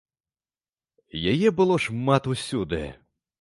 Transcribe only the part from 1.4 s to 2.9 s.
было шмат усюды.